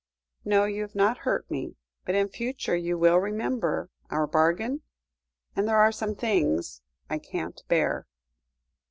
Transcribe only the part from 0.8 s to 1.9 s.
have not hurt me;